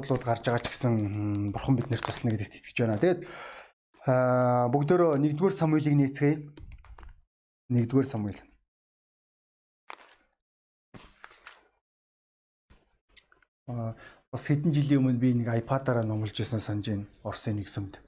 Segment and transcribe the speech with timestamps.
[0.00, 2.96] асуудлууд гарч байгаа ч гэсэн бурхан биднэрт туслана гэдэгт итгэж байна.
[2.96, 3.20] Тэгээд
[4.72, 6.36] бүгдөө нэгдүгээр Самуилыг нээцгээе.
[7.68, 8.40] Нэгдүгээр Самуил.
[14.30, 17.06] бас хэдэн жилийн өмнө би нэг iPad-аараа номлож ирсэн санаж байна.
[17.22, 18.02] Орсын нэг сүмд.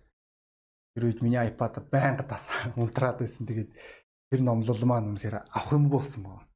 [0.95, 2.51] Тэр үед миний iPad байнга тас
[2.81, 3.47] унтраад байсан.
[3.47, 3.71] Тэгээд
[4.31, 6.47] тэр номлол маань үнэхээр авах юм болсон байна.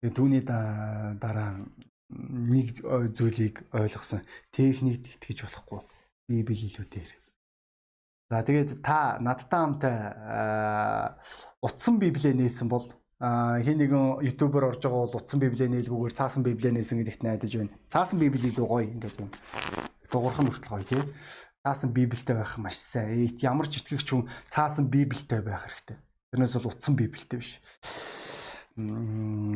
[0.00, 1.60] Тэгээд түүний дараа
[2.12, 2.84] нэг
[3.16, 4.22] зүйлийг ойлгосон.
[4.52, 5.80] Техникт итгэж болохгүй.
[6.28, 7.10] Библи илүүдээр.
[8.32, 9.84] За тэгээд та надтай хамт
[11.60, 12.88] утсан библийг нээсэн бол
[13.20, 17.76] хин нэгэн ютубер орж байгаа бол утсан библийг нээлгүүгээр цаасан библийг нээсэн гэдэгт найдаж байна.
[17.92, 19.30] Цаасан библи илүү гоё ингээд юм.
[20.08, 21.02] Дугуурхан хүртэл гоё тий.
[21.60, 23.20] Цаасан библитэй байх маш сайн.
[23.20, 26.00] Эйт ямар ч итгэгч хүн цаасан библитэй байх хэрэгтэй.
[26.32, 27.60] Тэрнээс бол утсан библитэй биш.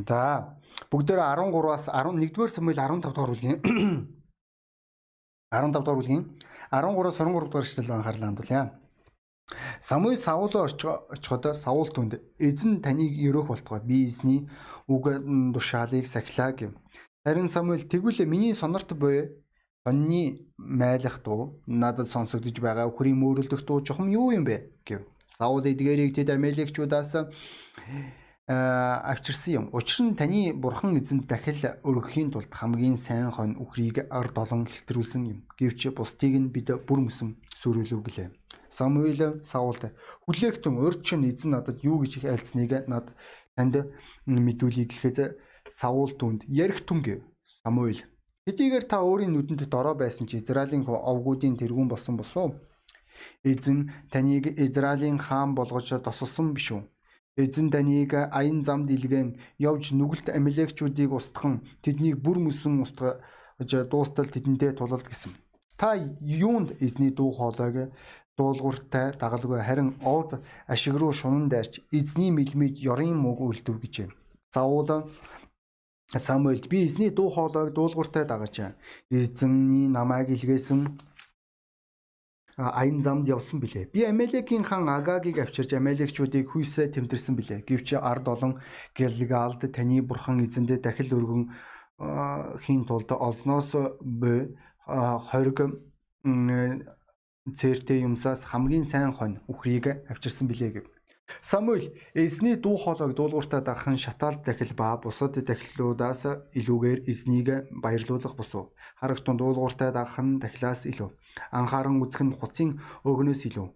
[0.05, 0.53] За
[0.91, 3.59] бүгдээр 13-аас 11-р Самуил 15 дугаар бүлгийн
[5.53, 6.25] 15 дугаар бүлгийн
[6.73, 8.63] 13-аас 23 дугаар эшлэл анхаарлаа хандуулъя.
[9.81, 14.51] Самуиль Саулоо очиход Саул түнд эзэн таныг өрөөх болтгоо би эзний
[14.89, 15.05] үг
[15.55, 16.73] тушаалыг сахилаа гэв.
[17.25, 19.39] Харин Самуиль тэгвэл миний сонорт буй
[19.85, 25.07] онны майлах дуу надад сонсогдож байгаа хүрийн мөрөлдөх дуу чухам юу юм бэ гэв.
[25.31, 27.15] Саул эдгээрийг тэд Амелекчудаас
[28.47, 29.67] авчирсан юм.
[29.75, 35.23] Учир нь таны бурхан эзэнд дахил өргөхийн тулд хамгийн сайн хон үхрийг ард олон хэлтрүүлсэн
[35.27, 35.39] юм.
[35.59, 38.31] Гэвч бусдыг нь бид бүр мөсөн сүрүүлв гэлээ.
[38.71, 39.91] Самуил Саулд
[40.31, 43.19] хүлээгтэн урд чинь эзэн надад юу гэж их айлцныг над
[43.59, 43.91] танд
[44.27, 45.19] мэдүүлье гэхэд
[45.67, 47.27] Саул түнд ярих түн гэв.
[47.67, 47.99] Самуил
[48.47, 52.55] хэдийгээр та өөрийн нүдэнд дорой байсан ч Израилийн овгуудын тэргүүн болсон босов.
[53.43, 56.87] Эзэн таныг Израилийн хаан болгож тосолсон биш үү?
[57.37, 59.29] Эзэн таныг аян замд илгэн
[59.61, 65.33] явж нүгэлт амилекчүүдийг устгах тэднийг бүр мөсөн устгаж дуустал тэдэнтэй тулалд гэсэн.
[65.77, 65.89] Та
[66.21, 67.93] юунд эзний дуу хоолойг
[68.39, 70.31] дуулууртай дагалгүй харин оод
[70.73, 73.95] ашиг руу шунан дайрч эзний мэлмид ёрын мөг үлдэв гэж.
[74.55, 74.89] Заул
[76.15, 78.57] Самуэль би эзний дуу хоолойг дуулууртай дагаж
[79.11, 80.81] эзэнний намайг илгээсэн
[82.57, 83.93] аян замд явсан билээ.
[83.93, 87.61] Би Амелекийн хан Агагийг авчирч Амелекчүүдийг хүйсээ тэмдэрсэн билээ.
[87.69, 88.65] Гэвч ард олон
[88.97, 91.53] Гэлгалд таны бурхан эзэндээ дахил өргөн
[92.65, 94.33] хийн тулд олсноос бо
[94.89, 95.59] хориг
[97.59, 100.87] цээртэй юмсаас хамгийн сайн хонь үхрийг авчирсан билээ гэв.
[101.43, 107.49] Самуэль эзний дуу хоолойг дуулууртаа дагхан шатаалд дахил ба бусад дахилуудаас илүүгээр эзнийг
[107.83, 108.71] баярлуулах босов.
[109.01, 111.11] Харагтун дуулууртаа дагхан дахилаас илүү.
[111.53, 113.69] Анхааран үзэх нь хуцын өгнөөс илүү.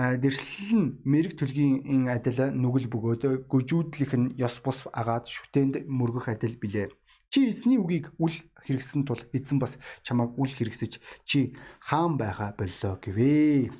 [0.00, 6.56] Дэрслэл нь мэрэг төлгийн адил нүгэл бөгөөд гүжүүдлэх нь ёс бус агаад шүтээнд мөргөх адил
[6.56, 6.88] билээ.
[7.30, 8.34] Чи эзний үгийг үл
[8.64, 13.70] хэрэгсэн тул эзэн бас чамайг үл хэрэгсэж чи хаан байгаа боллоо гэвэ.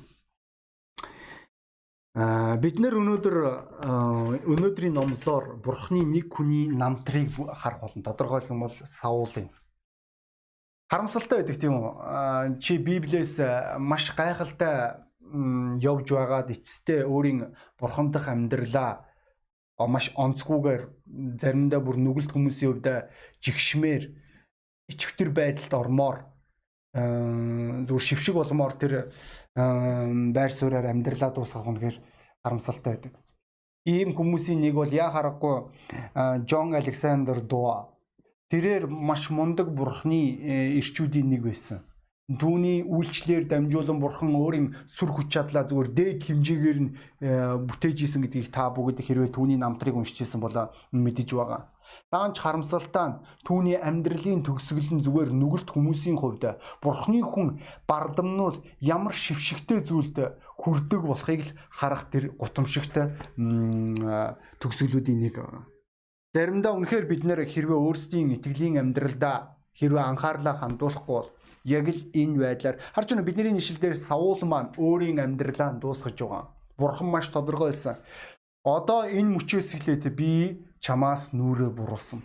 [2.15, 3.35] А бид нэр өнөөдөр
[4.51, 8.03] өнөөдрийн номлоор бурхны нэг хүний намтрыг харах болно.
[8.03, 9.47] Тодорхойлох юм бол Саулын.
[10.91, 12.59] Харамсалтай байдаг тийм үү?
[12.59, 13.39] Чи Библиэс
[13.79, 14.99] маш гайхалтай
[15.79, 19.07] явж байгаад эцэстээ өөрийн бурхандах амьдралаа
[19.87, 20.83] маш онцгүйгээр
[21.39, 23.07] заримдаа бүр нүгэлт хүмүүсийн хувьд
[23.39, 24.03] жигшмээр
[24.91, 26.17] ичвтер байдалд ормоор
[26.91, 29.15] зүгээр шившиг болмоор тэр
[29.55, 31.97] байр сууриаар амьдралаа дуусгах үнэхээр
[32.43, 33.15] харамсалтай байдаг.
[33.87, 35.71] Ийм хүмүүсийн нэг бол яа харахгүй
[36.43, 37.95] Джон Александр Дуа.
[38.51, 41.87] Тэрээр маш мундаг бурхны э, ирчүүдийн нэг байсан
[42.39, 46.91] түүний үйлчлэлээр дамжуулан бурхан өөрийн сүр хүч чадлаа зүгээр дээд хэмжээгээр нь
[47.23, 51.71] э, бүтээж исэн гэдгийг та бүгд хэрвээ түүний намтрыг уншижсэн бол мэдэж байгаа.
[52.11, 59.15] Даанч харамсалтай нь түүний амьдралын төгсгөл нь зүгээр нүгэлт хүмүүсийн хувьд бурхны хүн бардамнуул ямар
[59.15, 63.15] шившигтэй зүйлд хүрдэг болохыг л харах тэр гутамшигтай
[64.59, 65.35] төгсгөлүүдийн нэг.
[66.31, 71.29] Заримдаа үнэхээр бид нэр хэрвээ өөрсдийн итгэлийн амьдралдаа хэрвээ анхаарлаа хандуулахгүй бол
[71.67, 76.47] яг л энэ байдлаар харж байна бидний нэшлэлээр Саул маань өөрийн амьдралаа дуусгаж байгаа.
[76.79, 77.99] Бурхан маш тодорхой байсан.
[78.63, 82.23] Одоо энэ мөчөөс эхлээд би чамаас нүрээ буруулсан.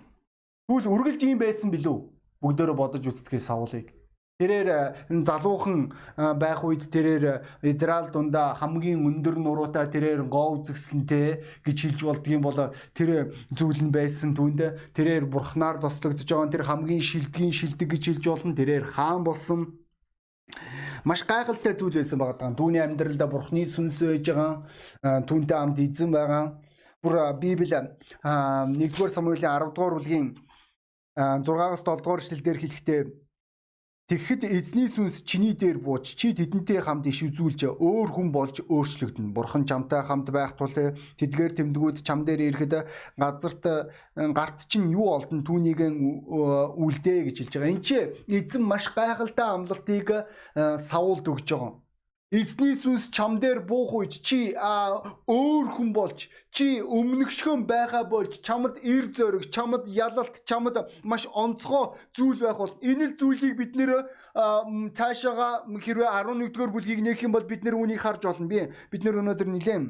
[0.70, 1.98] Тэгвэл үргэлж ийм байсан билүү?
[2.38, 3.95] Бүгдөө бодож үзтгээ Саулыг.
[4.36, 4.80] Тэрээр э,
[5.24, 11.76] залуухан э, байх үед тэрээр э, Израиль дундаа хамгийн өндөр нуруутай тэрээр гоо үзэсгэлэнтэй гэж
[11.80, 17.48] хэлж болдгийн бол тэр зүйл нь байсан түүнд тэрээр бурхнаар тослогдож байгаа тэр хамгийн шилдгийн
[17.48, 19.80] шилдэг гэж хэлж болно тэрээр хаан болсон
[21.08, 22.52] маш гайхалтай зүйл байсан байгаа.
[22.52, 25.24] Түүний амьдралдаа бурхны сүнс байж байгаа.
[25.24, 26.60] Түүнтэй хамт эзэн байгаа.
[27.00, 30.36] Бүр Библи 1-р Самуилийн 10 дугаар бүлгийн
[31.16, 33.25] 6-аас 7 дугаар эшлэлдэр хэлэхдээ
[34.06, 39.34] Тэгэхэд эзний сүнс чиний дээр бууж чи тэдэнтэй хамт иш үзүүлж өөр хүн болж өөрчлөгдөн.
[39.34, 42.86] Бурхан чамтай хамт байх тул тэдгээр тэмдгүүд чам дээр ирэхэд
[43.18, 43.66] газарт
[44.14, 47.72] гарт чинь юу олдон түүнийг үлдээ гэж хэлж байгаа.
[47.74, 47.98] Энд чи
[48.30, 51.74] эзэн маш гайхалтай амлалтыг савуулд өгж байгаа.
[52.34, 58.82] Эзний сүнс чам дээр буух үед чи өөр хүн болж чи өмнөгшгөн байгаа болж чамд
[58.82, 60.75] ир зөрөг чамд ялалт чамд
[61.06, 64.11] маш онцгой зүйл байх бол энэ л зүйлийг бид нэр
[64.99, 69.06] цаашаага хэрвээ 11 дугаар бүлгийг нээх юм бол бид нэр үүнийг харж олно би бид
[69.06, 69.87] нэр өнөөдөр нилээн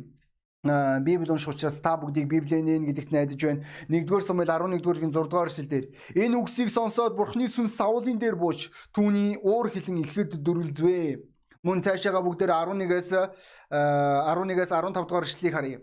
[1.06, 3.62] Библи унших учраас та бүгдийг Библийн нээн гэдэгт найдаж байна.
[3.86, 5.84] 1-р Самуэль 11-р-гийн 6-р эшлэлдэр
[6.26, 11.35] энэ үгсийг сонсоод Бурхны сүнс Саулын дээр бууж түүний уур хилэн ихэд дүрлзвэ.
[11.66, 13.10] Мөн цаашаага бүгдээр 11-ээс
[13.74, 15.78] 11-ээс 15 дугаар эшлэлийг харъя.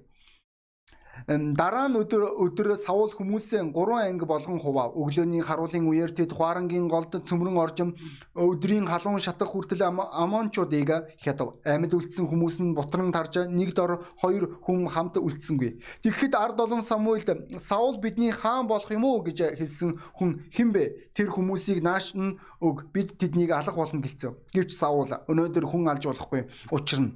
[1.27, 4.97] Дараа нь өдөр өдөр Саул хүмүүсийн 3 анги болгон хуваав.
[4.97, 7.93] Өглөөний харуулын үеэр тэд Хуарангийн голд цөмрөн оржим
[8.33, 11.61] өдрийн халуун шатах хүртэл Амончуудыг хятав.
[11.63, 15.79] Амьд үлдсэн хүмүүс нь бутран тарж нэг дор хоёр хүн хамт үлдсэнгүй.
[16.01, 17.29] Тэгэхэд ард олон Самуильд
[17.61, 21.13] Саул бидний хаан болох юм уу гэж хэлсэн хүн хэн бэ?
[21.13, 24.33] Тэр хүмүүсийг нааш нь өг бид тэднийг алах болно гэлцэв.
[24.51, 26.49] Гэвч Саул өнөөдөр хүн алж болохгүй.
[26.73, 27.11] Учир нь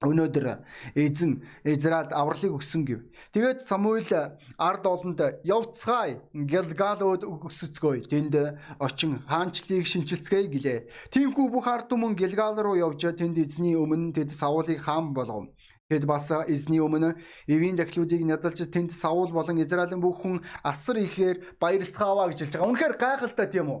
[0.00, 0.64] өнөөдөр
[0.96, 3.04] эзэн Израильд авралыг өгсөн гэв.
[3.36, 4.08] Тэгээд Самуиль
[4.56, 8.08] ард олонд явцгаая Гэлгалууд өсөцгөөе.
[8.08, 8.34] Тэнд
[8.80, 10.78] очин хаанчлыг шинчилцгээе гэлээ.
[11.12, 15.52] Тиймгүй бүх ард түмэн Гэлгал руу явж тэнд эзний өмнө тэд Саулыг хаан болгов.
[15.92, 21.60] Тэд бас эзний өмнө эвийн дахлуудыг нядалж тэнд Саул болон Израилийн бүх хүн асар ихээр
[21.60, 22.70] баярлцгааваа гэж хэлж байгаа.
[22.72, 23.80] Үнэхээр гайхалтай тийм үү?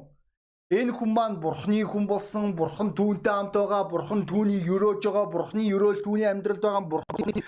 [0.70, 5.66] Энэ хүн маань бурхны хүн болсон, бурхан түүнтэй хамт байгаа, бурхан түүнийг өрөөж байгаа, бурхны
[5.66, 7.42] өрөөл түүний амьдралд байгаа, бурхны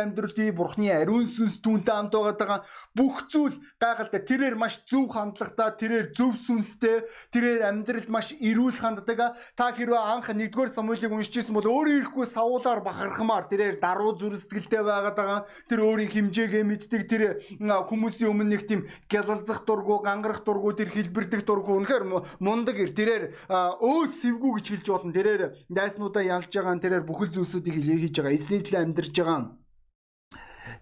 [0.00, 2.64] амьдралын бурхны ариун сүнс түүнтэй хамт байгаа
[2.96, 4.22] бүх зүйл гайхалтай.
[4.26, 9.36] Тэрээр маш зөв хандлагатай тэрээр зөв сүнстэй тэрээр амьдралд маш эрүүл ханддаг.
[9.54, 15.16] Та хэрвээ анх 1-р Самуилыг уншижсэн бол өөрөө ирэхгүй савуулаар бахархмаар тэрээр даруу зүрстгэлтэй байгаад
[15.16, 15.40] байгаа.
[15.68, 17.22] Тэр өөрийн хэмжээгээ мэддэг тэр
[17.60, 21.78] хүмүүсийн өмнө нэг тийм гялалзах дургу гангарах дургу тэр хэлбэрдэх дургу.
[21.78, 22.04] Үнэхээр
[22.40, 22.90] мундаг ир.
[22.96, 25.14] Тэрээр өө сэвгүү гэж хэлж болно.
[25.14, 28.34] Тэрээр дайснуудаа ялж байгаа тэрээр бүхэл зүйлсүүдийг хийж байгаа.
[28.34, 29.59] Эзний төлөө амьдарч байгаа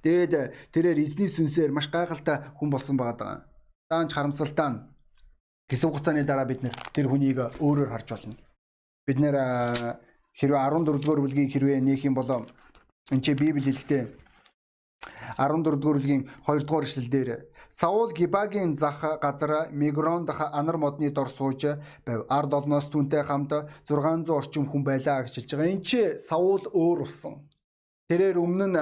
[0.02, 3.44] Тэгээд тэрээр эзний сүнсээр маш гайхалтай хүн болсон байгаа.
[3.90, 4.78] Даанч харамсалтай нь
[5.68, 8.36] хэсэг хугацааны дараа бид нэр тэр хүнийг өөрөөр харж болно.
[9.06, 9.96] Бид нэр э,
[10.38, 12.46] хэрвээ 14 дугаар бүлгийг хэрвээ нээх юм бол
[13.10, 14.02] энэ чи Библи хэлэхдээ
[15.36, 17.28] 14 дугаар бүлгийн 2 дугаар эшлэлдэр
[17.78, 21.62] Саул Гибагийн зах газар Мигрон дах анар модны дор сууж
[22.06, 22.26] байв.
[22.28, 23.52] Ард олноос түнтэй хамт
[23.86, 25.72] 600 орчим хүн байлаа гэж хэлж байгаа.
[25.72, 27.47] Энд чи Саул өөр болсон.
[28.08, 28.78] Тэрээр өмнө нь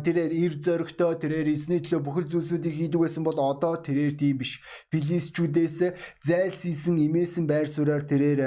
[0.00, 4.64] тэрээр ир зөрөгтөө тэрээр эсний төлөө бүхэл зүйлсүүдийг хийдэг байсан бол одоо тэрээр тийм биш.
[4.88, 5.76] Филистчүүдээс
[6.24, 8.40] зайлсхийсэн имээсэн байр суурьаар тэрээр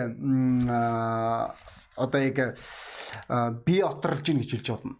[1.93, 2.57] одоо яг
[3.61, 4.97] би отролж гин гэж хэлж байна.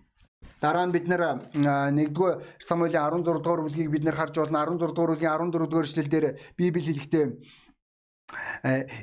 [0.61, 4.61] Дараа нь бид нэр 1-р Самуэлийн 16 дугаар бүлгийг бид нэр харж болно.
[4.61, 7.25] 16 дугаар бүлгийн 14 дугаар эшлэлдэр Библи хэлэхдээ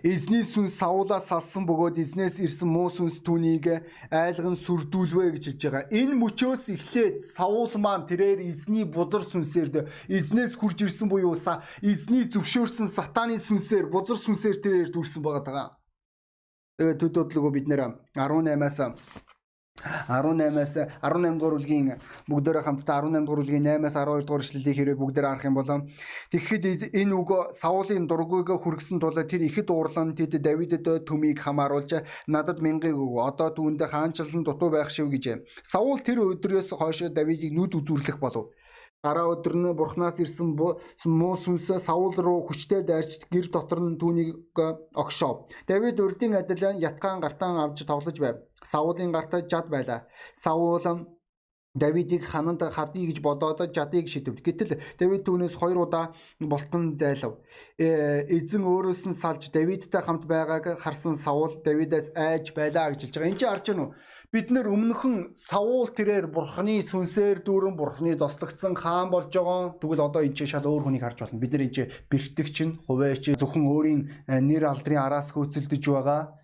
[0.05, 3.67] эзний сүнс Саулаас салсан бөгөөд эзнээс ирсэн муу сүнс түүнийг
[4.13, 5.85] айлган сүрдүүлвэ гэж хэлж байгаа.
[5.91, 11.35] Энэ мөчөөс эхлээд Саул маань тэрээр эзний бузар сүнсээр эзнээс хурж ирсэн буюу
[11.83, 15.75] эзний зөвшөөрсөн сатаны сүнсээр бузар сүнсээр тэрээр дүрсэн байгаа.
[16.77, 17.81] Тэгээд төдөөдлөгөө бид нэр
[18.13, 18.79] 18-аас
[19.85, 25.27] 18-аас 18 дугаар бүлгийн бүгдээрээ хамтдаа 18 дугаар бүлгийн 8-аас 12 дугаар эшлэлийг хэрэг бүгдээр
[25.29, 25.71] харах юм бол
[26.33, 26.65] тэгэхэд
[26.97, 27.31] энэ үг
[27.61, 31.93] Саулын дургүйг хүргэсэн тул тэр ихэд уурлан тэд Давидэд төмийг хамааруулж
[32.27, 35.45] надад мянгыг өг одоо түүнд хаанчлан дутуу байх шив гэж.
[35.63, 38.49] Саул тэр өдрөөс хойш Давидыг нүд үзүүрлэх болов.
[39.07, 44.51] Дараа өдөр нь Бурханаас ирсэн муу сүнс Саул руу хүчтэй дайрч гэр дотор нь түүнийг
[45.03, 45.47] огшоо.
[45.71, 48.37] Давид урдын адил ятгаан гартаан авч тоглож байв.
[48.73, 50.01] Саулын гартаа жад байлаа.
[50.35, 51.07] Саул
[51.77, 54.41] Давидыг хананд хадъя гэж бодоод жадыг шидэв.
[54.41, 57.37] Гэтэл Давид түүнээс хоёр удаа болтон зайлав.
[57.77, 63.15] Э, эзэн өөрөөс нь салж Давидтай хамт байгааг харсан Саул Давидаас айж байлаа гэж хэлж
[63.15, 63.29] байгаа.
[63.29, 63.95] Энд чинь харж байна уу?
[64.37, 69.81] Бид нэр өмнөхөн Саул тэрээр бурхны сүнсээр дүүрэн бурхны дослогдсон хаан болж байгаа.
[69.81, 71.41] Тэгвэл одоо энэ чинь шал өөр хүнийг харж байна.
[71.41, 76.37] Бид нар энэ чинь бэртэгч нь, хуваач, зөвхөн өөрийн э, нэр алдрын араас хөөцөлдөж байгаа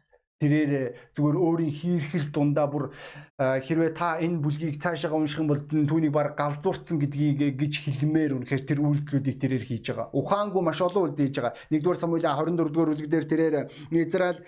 [0.43, 2.91] тэрээр зүгээр өөрийн хийрхэл дундаа бүр
[3.39, 8.63] хэрвээ та энэ бүлгийг цаашаа унших юм бол түүнийг баг галзуурцсан гэдгийг гэж хэлмээр үнэхээр
[8.67, 10.11] тэр үйлдэлүүдийг тэрээр хийж байгаа.
[10.11, 11.55] Ухаангүй маш олон үйлдэл хийж байгаа.
[11.71, 13.57] 1-р Самуилийн 24 дугаар бүлгээр тэрээр
[13.95, 14.41] Израиль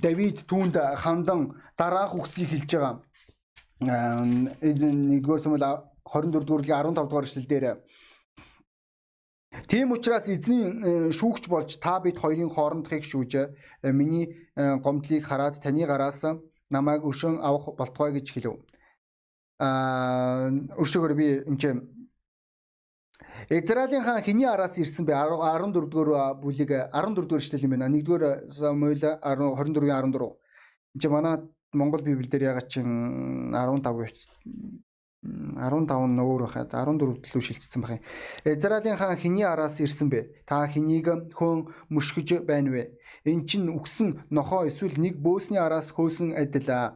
[0.00, 1.40] Давид түүнд хандан
[1.76, 2.94] дараах үгсийг хэлж байгаа.
[4.64, 5.68] 1-р Самуиль
[6.08, 7.66] 24 дугаар бүлгийн 15 дугаар эшлэл дээр
[9.68, 13.46] Тийм учраас эзэн шүүгч болж та бид хоёрын хоорондохыг шүүжээ.
[13.92, 16.24] Миний гомдлыг хараад таны гараас
[16.70, 18.56] намайг өршөн авах болтугай гэж хэлв.
[19.60, 20.48] Аа
[20.80, 21.84] өршөөгөр би энэ
[23.50, 25.12] Израилийн хаан хэний араас ирсэн бэ?
[25.12, 27.88] 14 дугаар бүлэг 14 дугаар эшлэл юм байна.
[27.88, 30.36] 1-р Самуэль 24-ийн 14.
[30.94, 31.38] Энд чи манай
[31.72, 34.87] Монгол Библиэлд ягаад чин 15
[35.22, 38.02] 15 нөөр байхад 14 төлөв шилжсэн байх юм.
[38.46, 40.46] Израилийн хаан хэний араас ирсэн бэ?
[40.46, 42.94] Та хэнийг хөөн мушгиж байна вэ?
[43.26, 46.94] Эн чин үгсэн нохоо эсвэл нэг бөөсний араас хөөсөн адил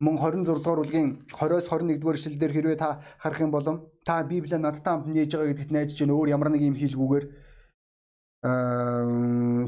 [0.00, 3.64] мөн 26 дугаар бүлгийн 20-оос 21 дугаар ишлэлдэр хэрвээ та харах юм бол
[4.04, 6.16] та Библийг надтай хамт нээж байгаа гэдэгт найдаж байна.
[6.16, 7.24] Өөр ямар нэг юм хийлгүүгээр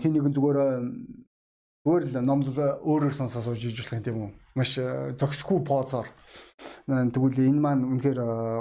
[0.01, 0.59] хин нэгэн зүгээр
[1.83, 4.31] зүгээр л номлол өөрөөр сонсоод сууж иж болох юм тийм үү?
[4.55, 4.71] Маш
[5.19, 6.07] зөксгүй позоор
[6.87, 8.21] тэгвэл энэ маань үнэхээр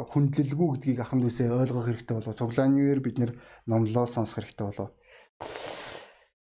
[0.09, 2.33] хүндлэлгүй гэдгийг ахын дүүсээ ойлгох хэрэгтэй болов.
[2.33, 3.31] Цуглаанээр бид нэр
[3.69, 4.89] номлоо сонсох хэрэгтэй болов.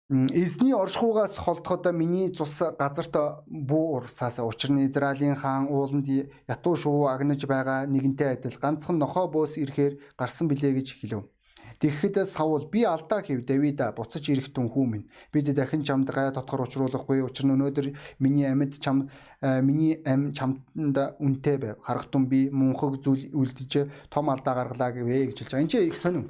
[0.10, 6.06] Эзний оршихугаас холдоход миний цус газарт буу урсаас учир нь Израилийн хаан ууланд
[6.50, 11.30] ятуу шувуу агнаж байгаа нэгэнтэй адил ганцхан нохоо бөөс ирэхээр гарсан билээ гэж хэлв.
[11.80, 15.08] Тэгэхэд Саул би алдаа гэв Давид буцаж ирэх тун хүү минь.
[15.32, 17.24] Бид дахин чамд гай тотгор учруулахгүй.
[17.24, 19.08] Учир нь өнөөдөр миний амьд чам
[19.40, 21.80] миний ам чамд үнтэй байв.
[21.80, 25.64] Харагтун би мунхаг зүйл үлдэж том алдаа гаргалаа гэвэ гэж хэлж байгаа.
[25.64, 26.28] Энд чинь их сонирм.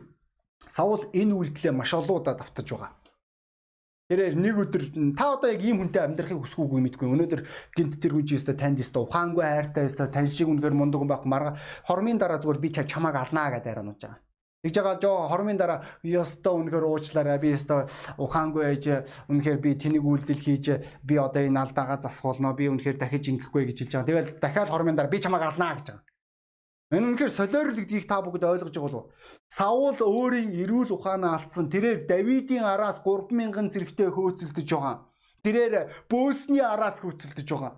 [0.69, 2.93] Саул энэ үйлдэлээ маш олон удаа давтаж байгаа.
[4.09, 4.83] Тэрээр нэг өдөр
[5.17, 7.09] та одоо яг ийм хүнтэй амьдрахыг хүсэхүүгүй мэдгүй.
[7.09, 7.41] Өнөөдөр
[7.73, 11.09] гинт тэр хүн чи өстө танд өстө ухаангүй хайртай өстө тань шиг үнэхээр мундаг хүн
[11.09, 14.28] байх марга хормын дараа зүгээр би чамааг алнаа гэдэг ярианууж байгаа.
[14.59, 17.39] Тэгж байгаа жоо хормын дараа ёстой үнэхээр уучлаарай.
[17.39, 17.87] Би ёстой
[18.19, 18.85] ухаангүй ээж
[19.31, 20.65] үнэхээр би тэнийг үйлдэл хийж
[20.99, 22.59] би одоо энэ алдаагаа засгуулнаа.
[22.59, 24.09] Би үнэхээр дахиж ингэхгүй гэж хэлж байгаа.
[24.11, 26.03] Тэгэл дахиад хормын дараа би чамааг алнаа гэж байгаа.
[26.91, 29.05] Энэ үнэхээр солиорл гэдгийг та бүгд ойлгож байгаа болов.
[29.47, 31.71] Саул өөрийн эрүүл ухаанаа алдсан.
[31.71, 35.07] Тэрээр Давидын араас 3000 зэрэгтэй хөөцөлдөж байгаа.
[35.45, 35.73] Тэрээр
[36.11, 37.73] бөөсний араас хөөцөлдөж байгаа.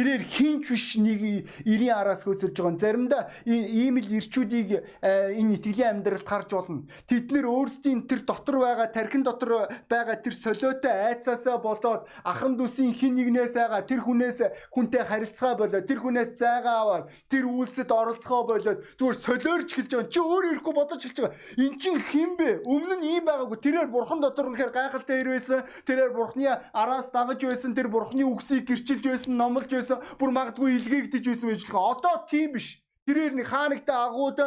[0.00, 2.80] Тэрээр хинч биш нэг 90 араас хөөцөлж байгаа.
[2.80, 6.88] Заримдаа ийм л ирчүүдийг энэ итгэлийн амьдралд харж болно.
[7.04, 12.96] Тэд нэр өөрсдийн тэр дотор байгаа тархин дотор байгаа тэр солиотой айцаасаа болоод ахан дүүсийн
[12.96, 18.56] хин нэгнээс байгаа тэр хүнээс хүнтэй харилцаа болоод тэр хүнээс зайгаа аваад тэр үйлсэд оролцохоо
[18.56, 20.08] болоод зүгээр солиорч эхэлж байгаа.
[20.08, 21.36] Чи өөр ирэхгүй бодож эхэлж байгаа.
[21.60, 22.64] Эн чин хин бэ?
[22.64, 23.60] Өмнө нь ийм байгаагүй.
[23.60, 25.60] Тэрээр бурхан дотор үнэхээр гайхалтай ир байсан.
[25.84, 27.76] Тэрээр бурханы араас дагаж байсан.
[27.76, 32.54] Тэр бурханы үгсийг гэрчилж байсан, номлож байсан бүр магадгүй илгээгдэж байсан байж л одоо тийм
[32.54, 34.38] биш тэрээр нэг хаанагтай агууд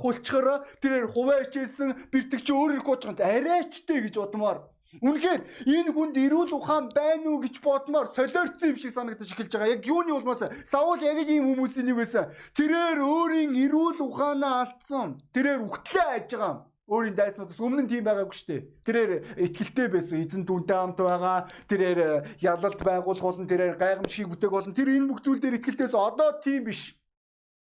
[0.00, 0.48] хулчхаар
[0.82, 4.58] тэрээр хуваачээсэн бэртгч өөр их гооч ганц арайчтэй гэж бодмоор
[5.04, 9.74] Үнэхээр энэ хүнд эрүүл ухаан байна уу гэж бодмоор солиорцсон юм шиг санагдаж эхэлж байгаа.
[9.76, 12.32] Яг юуны улмаас Саул яг ийм хүмүүсийн нэг байсан.
[12.56, 15.20] Тэрээр өөрийн эрүүл ухаанаа алдсан.
[15.36, 18.62] Тэрээр үхтлээ айж байгаа өөрийн дайснуудаас өмнө нь тийм байгаагүй шүү дээ.
[18.88, 19.12] Тэрээр
[19.44, 20.24] ихтгэлтэй байсан.
[20.24, 21.44] Эзэн дүнтэй хамт байгаа.
[21.68, 25.92] Тэрээр э, ялалт байгуулах болон тэрээр гайхамшигыг бүтээх болон тэр энэ бүх зүйл дээр ихтгэлтэйс
[25.92, 26.96] одоо тийм биш.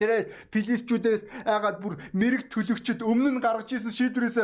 [0.00, 4.40] Тэрээр филистчүүдээс айгаад бүр мэрэг төлөгчд өмнө нь гаргаж ирсэн шийдвэрээс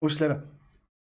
[0.00, 0.40] уучлаарай.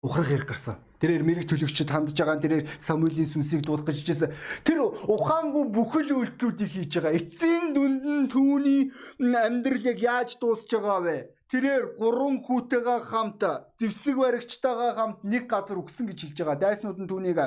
[0.02, 0.82] Ухрах хэрэг гарсан.
[0.98, 4.34] Тэрээр мэрэг төлөгчд хандж байгаа тэрээр Самуэлийн сүнсийг дуудах гэж хичээсэн.
[4.66, 7.18] Тэр ухаангүй бүхэл үйлдэлүүдийг хийж байгаа.
[7.22, 8.90] Эцсийн дүнд нь түүний
[9.22, 11.18] амьдрал яг яаж дуусч байгаа вэ?
[11.52, 13.44] Тэрээр гурван хүүтэйгээ хамт
[13.76, 16.64] зэвсэг баригчтайгаа хамт нэг газар өгсөн гэж хэлж байгаа.
[16.64, 17.40] Дайснууд нь түүнийг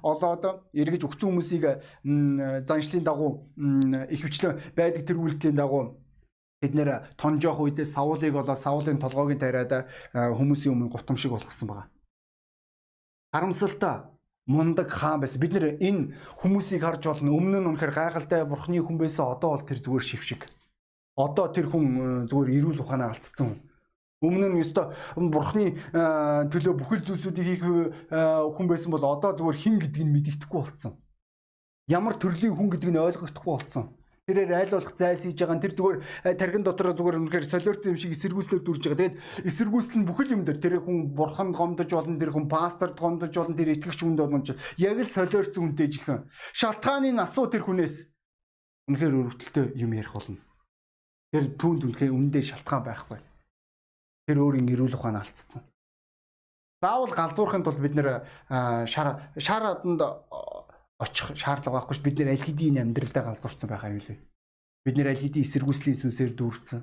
[0.00, 1.64] олоод эргэж өгсөн хүмүүсийг
[2.64, 3.52] заншлын дагуу
[4.08, 6.00] ихэвчлэн байдаг тэр үйлдэлийн дагуу
[6.64, 11.88] бид нэр тонжоох үедээ Саулыг болоо Саулын толгойг тараад хүмүүсийн өмнө гутамшиг болгосон байгаа.
[13.36, 14.08] Харамсалтай
[14.48, 15.36] мундаг хаан байсан.
[15.36, 17.36] Бид нэр энэ хүмүүсийг харж болно.
[17.36, 19.36] Өмнө нь үнэхээр гайхалтай бурхны хүн байсан.
[19.36, 20.48] Одоо бол тэр зүгээр шившиг
[21.18, 23.58] одоо тэр хүн э, зүгээр эрүүл ухаанаа алдсан.
[24.22, 26.02] Өмнө нь өстой бурхны э,
[26.50, 28.18] төлөө бүхэл зүйлсүүдийг хийх э,
[28.54, 30.94] хүн байсан бол одоо зүгээр хин гэдгийг нь мэддэхгүй болцсон.
[31.90, 33.98] Ямар төрлийн хүн гэдгийг нь ойлгохдохгүй болцсон.
[34.28, 35.56] Тэрээр айл болох зайлс хийж байгаа.
[35.56, 35.98] Тэр зүгээр
[36.36, 39.00] тархин дотор зүгээр үнэхээр солиорцсон юм шиг эсэргүүцлээр дүрж байгаа.
[39.00, 39.16] Тэгээд
[39.48, 43.56] эсэргүүцэл нь бүхэл юм дээр тэр хүн бурханд гомдож болно, тэр хүн пасторд гомдож болно,
[43.56, 46.28] тэр итгэгч хүнд болно ч яг л солиорцсон хүнтэй жилхэн.
[46.52, 48.04] Шалтгааны насуу тэр хүнээс
[48.92, 50.36] үнэхээр өрөвдөлтөй юм ярих болно.
[51.28, 53.18] Тэр түүнд үнэхээр өмнөдөө шалтгаан байхгүй.
[54.24, 55.60] Тэр өөрийн эрүүл ухаан алдсан.
[56.80, 58.24] Заавал галзуурахын тулд бид нэр
[58.88, 60.00] шар шар аданд
[60.96, 64.18] очих шаардлага байхгүй ш бид нэр аль хэдийн амьдралдаа галзуурсан байгаа юм лээ.
[64.88, 66.80] Бид нэр аль хэдийн эсэргүүцлийн сүнсээр дүүрсэн.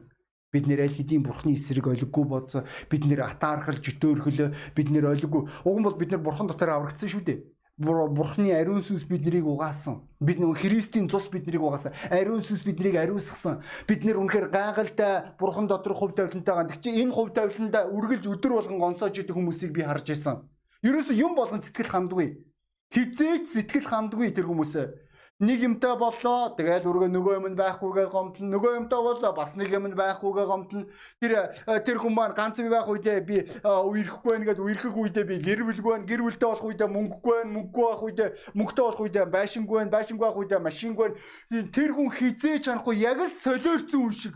[0.53, 2.69] Бид нэр аль хэдийн бурхны эсрэг олиггүй бодсон.
[2.91, 5.41] Бид нэр атаархал жөтөөрхөл бид нэр олиггүй.
[5.65, 7.39] Уг нь бол бид нэр бурхан дотор аврагдсан шүү дээ.
[7.77, 9.99] Бурхны ариун сүнс биднийг угаасан.
[10.23, 11.91] Бид нөгөө Христийн цус биднийг угаасан.
[12.07, 13.59] Ариун сүнс биднийг ариусгасан.
[13.83, 16.71] Бид нэр үнэхээр гайхалтай Бурхан доторх хувь тавилантайгаа.
[16.71, 20.47] Тэг чи энэ хувь тавиландаа үргэлж өдөр болгон гонсоож идэх хүмүүсийг би харж ирсэн.
[20.87, 22.39] Ерөөсө юм болгон сэтгэл хандгүй.
[22.95, 25.04] Хизээч сэтгэл хандгүй тэр хүмүүсээ
[25.39, 26.55] нэг юмтай боллоо.
[26.55, 28.49] Тэгэл үргээ нөгөө юм байхгүйгээ гомдлон.
[28.55, 29.31] Нөгөө юмтай боллоо.
[29.35, 30.87] Бас нэг юм байхгүйгээ гомдлон.
[31.19, 31.31] Тэр
[31.67, 35.25] э, тэр хүн маань ганц би байх үедээ би э, үерхэхгүй байх гэдэг үерхэх үедээ
[35.27, 36.07] би гэр бүлгүй байх.
[36.07, 37.51] Гэр бүлтэй болох үедээ мөнгөгүй байх.
[37.51, 39.91] Мөнгөгүй байх үедээ мөнгөтэй болох үедээ байшингүй байх.
[39.91, 41.19] Байшингүй байх үедээ машингүй байх.
[41.75, 44.35] Тэр хүн хизээ чанахгүй яг л солиорцсон хүн шиг.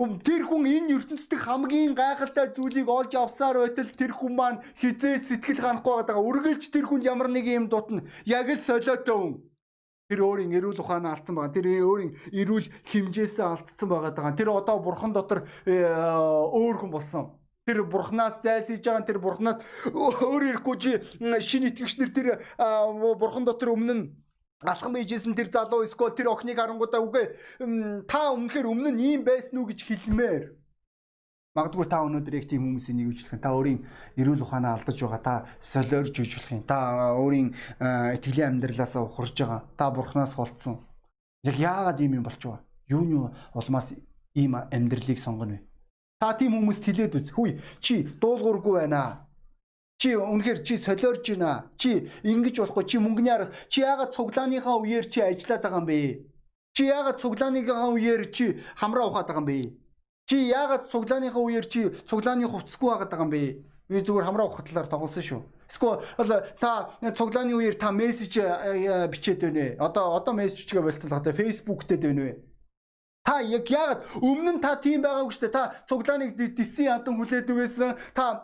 [0.00, 5.60] Тэр хүн энэ ертөнцийн хамгийн гайхалтай зүйлийг олж авсаар байтал тэр хүн маань хизээ сэтгэл
[5.60, 6.24] ханахгүй байгаа.
[6.24, 8.06] Үргэлж тэр хүн ямар нэг юм дутна.
[8.24, 9.49] Яг л солиотой хүн.
[10.10, 11.54] Тэр өөрийн эрүүл ухаанаа алдсан байгаа.
[11.54, 14.34] Тэр өөрийн эрүүл хэмжээсээ алдсан байгаа даа.
[14.34, 17.38] Тэр одоо бурхан дотор э, өөр хүн болсон.
[17.62, 19.62] Тэр бурхнаас зайлсхийж байгаа тэр бурхнаас
[19.94, 20.90] өөр ирэхгүй чи
[21.22, 22.28] шинэ итгэгч нар тэр
[23.22, 24.04] бурхан дотор өмнө нь
[24.66, 27.24] алхам хийжсэн тэр залуу эсвэл тэр охиныг харангуудаа үгүй
[28.10, 30.59] та өмнөхөр өмнө нь ийм байсан уу гэж хэлмээр
[31.58, 33.82] Магадгүй та өнөөдөр яг тийм хүмүүсийн нэг үжлэх та өөрийн
[34.14, 37.50] эрүүл ухаанаа алдаж байгаа та солиорж юм та өөрийн
[38.14, 40.78] итгэлийн амьдралаасаа ухарж байгаа та бурхнаас голцсон
[41.42, 43.98] яг яагаад ийм юм болж байгаа юуны улмаас
[44.38, 45.66] ийм амьдралыг сонгоно вэ?
[46.22, 47.34] Та тийм хүмүүст хэлээд үз.
[47.34, 49.26] Хүй чи дуулуургүй байна.
[49.98, 51.66] Чи үнэхээр чи солиорж байна.
[51.74, 55.98] Чи ингэж болохгүй чи мөнгөний араас чи яагаад цуглааныхаа үеэр чи ажиллаад байгаа юм бэ?
[56.78, 59.89] Чи яагаад цуглааныхаа үеэр чи хамраа ухаад байгаа юм бэ
[60.30, 63.42] Чи яагаад цуглааныхаа үеэр чи цуглааны хувцсгүй байгаад байгаа юм бэ?
[63.90, 65.42] Би зүгээр хамраа ухах талаар тоглосон шүү.
[65.66, 69.82] Эсвэл та цуглааны үеэр та мессеж э, э, бичээд байна вэ?
[69.82, 72.32] Одоо одоо мессеж бичгээ болцсон л одоо Facebook дээр байна вэ?
[73.20, 75.52] Та яг яагаад өмнө нь та тийм байгаагүй шүү дээ.
[75.52, 78.16] Та цуглааныг диссэн ядан хүлээд үгээсэн.
[78.16, 78.40] Та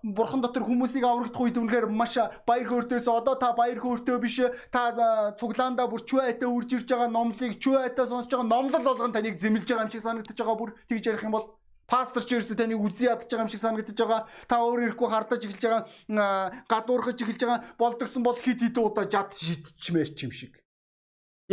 [0.00, 2.16] бурхан дотор хүмүүсийг аврагдах үед үнэхээр маш
[2.48, 4.40] баяр хөөртэйс одоо та баяр хөөртэй биш.
[4.72, 9.68] Та цуглаандаа бүр чүайтаа үрж ирж байгаа номлыг чүайтаа сонсож байгаа номлол болгон таныг зэмлж
[9.68, 11.46] байгаа юм шиг санагдаж байгаа бүр тэгж ярих юм бол
[11.84, 14.24] пастор ч ерөөсө таныг үзий ядж байгаа юм шиг санагдаж байгаа.
[14.48, 17.60] Та өөр ирэхгүй хардаж эхэлж байгаа, гадуурхаж эхэлж байгаа.
[17.76, 20.56] Болдгсон бол хит хит удаа жад шидчмээр ч юм шиг.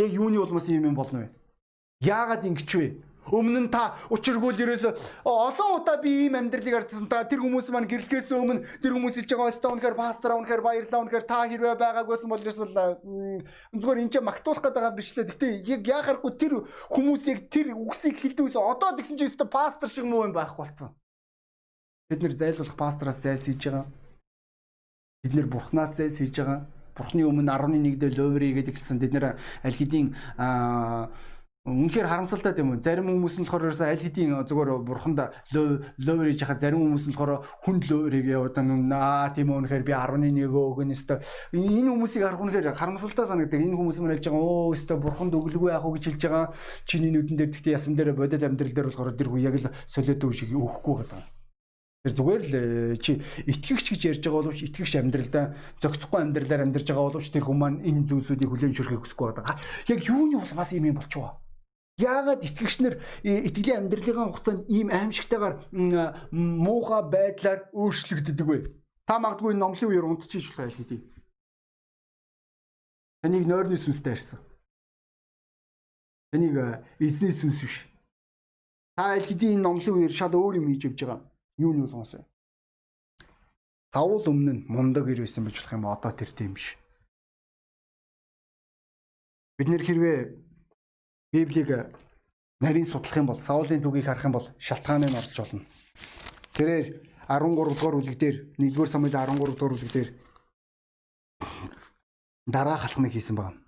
[0.00, 1.43] Яг юуны улмаас юм юм болно вэ?
[2.00, 2.88] Яагаад ингэж вэ?
[3.32, 7.08] Өмнө нь та учиргүй л ерөөсө олон удаа би ийм амьдралыг харсан.
[7.08, 11.00] Та тэр хүмүүс маань гэрлэхээс өмнө тэр хүмүүс хэлж байгаа өстө үнэхээр пастор үнэхээр баярлаа
[11.08, 12.68] үнэхээр та хэрвээ байгаагүйсэн бол ерөөсө
[13.80, 15.28] зүгээр энэ ч магтуулах гэдэг байгаа биш лээ.
[15.32, 16.52] Гэтэ яг яахааргүй тэр
[16.92, 20.92] хүмүүсийг тэр үгсийг хэлдэгээс одоо тэгсэн чинь өстө пастор шиг муу юм байхгүй болсон.
[22.12, 23.88] Бид нэр зайлуулах пастораас зайлсхийж байгаа.
[25.24, 26.68] Бид нэр бурхнаас зайлсхийж байгаа.
[26.92, 31.08] Бурхны өмнө 11 дээр ловри гэдэг гисэн бид нэр аль хэдийн аа
[31.64, 32.84] Үнэхээр харамсалтай тийм үү?
[32.84, 35.16] Зарим хүмүүс нь болохоор ерөөсөө аль хэдийн зүгээр бурханд
[35.96, 38.60] ловер хийж хахад зарим хүмүүс нь болохоор хүн ловерийг яваад
[38.92, 41.24] аа тийм үү үнэхээр би 11 өгөн өстө
[41.56, 43.64] энэ хүмүүсийг харах үнэхээр харамсалтай санагддаг.
[43.64, 46.46] Энэ хүмүүс мань хэлж байгаа өө өстө бурханд өглөгөө яах вэ гэж хэлж байгаа.
[46.84, 50.20] Чиний нүдэн дээр тэгтээ ясам дээр бодит амьдрал дээр болохоор тэр хүн яг л солиод
[50.20, 51.24] үг шиг өгөхгүй байгаа.
[52.04, 56.92] Тэр зүгээр л э, чи итгэгч гэж ярьж байгаа боловч итгэгч амьдралдаа зохицохгүй амьдралаар амьдарч
[56.92, 59.56] байгаа боловч тэр хүмүүс маань энэ зүйлсүүдийг хүлээн зөвшөөрөхийг хүсэхгүй байгаа.
[59.88, 61.40] Яг юуны улмаас юм юм болчихвоо.
[61.98, 65.62] Яагаад итгэгч нар э, итгэлийн амьдралын хугацаанд ийм аимшигтайгаар
[66.34, 68.58] муухай байдлаар өөрчлөгддөг вэ?
[69.06, 71.00] Та магадгүй номлын үеэр унтчих болох айл хэдий.
[73.22, 74.42] Таныг нойрны сүнстэй арьсан.
[76.34, 77.86] Таныг эзний сүнс биш.
[78.98, 81.22] Та аль хэдийн энэ номлын үеэр шал өөр юм хийж явж байгаа.
[81.62, 82.26] Юу нь болгоос вэ?
[83.94, 86.74] Саул өмнө нь мундаг ирсэн байж болох юм одоо тэр тийм биш.
[89.54, 90.18] Бид нэр хэрвээ
[91.34, 91.90] Библийг
[92.62, 95.66] нарийн судлах юм бол Саулын түүхийг харах юм бол шалтгааны нь олж болно.
[96.54, 96.86] Тэрээр
[97.26, 100.08] 13 дугаар бүлэг дээр 1-р Самуэль 13 дугаар бүлэг дээр
[102.46, 103.58] дараа халахмыг хийсэн байна.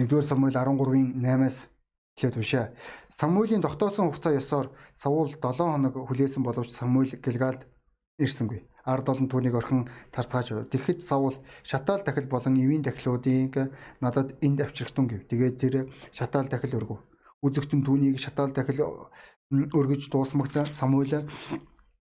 [0.00, 1.68] 1-р Самуэль 13-ын 8-аас
[2.16, 2.66] эхлээд уншаа.
[3.12, 7.68] Самуэлийн тогтоосон хугацаа ёсоор Саул 7 хоног хүлээсэн боловч Самуэль Гэлгалд
[8.16, 10.68] ирсэнгүй ард олон түүнийг орхин тарцгааж байв.
[10.74, 13.70] Тэгэхэд Саул шатаал дахил болон эвийн дахилуудыг
[14.02, 15.30] надад энд авчирхтун гэв.
[15.30, 15.74] Тэгээд тэр
[16.10, 16.98] шатаал дахил өргөв.
[17.46, 19.08] Үзэгтэн түүнийг шатаал дахил
[19.50, 21.26] өргөж дуусмагцаа Самуэль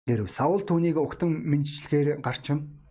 [0.08, 0.28] гэрв.
[0.32, 2.82] Саул түүнийг угтан мэдчилгээр гарчим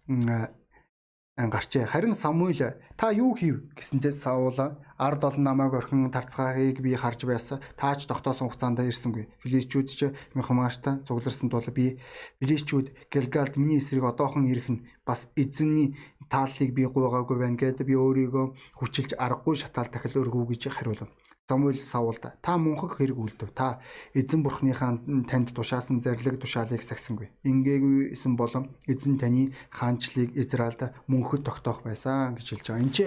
[1.49, 1.89] гарчээ.
[1.89, 7.65] Харин Самуэль та юу хийв гэсэнтэй Саул ард олон намайг орхин тарцгаахыг би харж байсан.
[7.81, 9.33] Таач тогтоосон хугацаанд ирсэнгүй.
[9.41, 11.97] Филистичүүд ч Мехмашта цугларсан тул би
[12.45, 15.97] Филистичүүд Гэлгалд миний эсрэг одоохон ирэх нь бас эзэнний
[16.29, 21.09] тааллыг би гуйгаагүй байна гэдэг би өөрийгөө хүчилж аргагүй шатаал дахил өргөв гэж хариулав.
[21.51, 23.51] Самуэль Саулд та мунхаг хэрэг үлдэв.
[23.51, 23.83] Та
[24.15, 27.35] эзэн бурхныхаа танд тушаасан зарлиг тушаалыг сагсангүй.
[27.43, 32.85] Ингээгээсэн болон эзэн таны хаанчлыг Израильд мөнхөд тогтоох байсан гэж хэлж байгаа.
[32.87, 33.07] Энд чи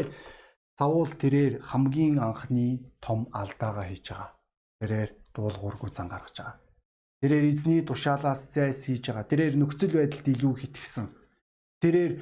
[0.75, 4.35] Саул тэрээр хамгийн анхны том алдаагаа хийж байгаа.
[4.83, 6.59] Тэрээр дуулуургүй зан гаргаж байгаа.
[7.23, 9.29] Тэрээр эзний тушаалаас зайс хийж байгаа.
[9.31, 11.22] Тэрээр нөхцөл байдалд илүү хитгэсэн
[11.83, 12.13] Тэрээр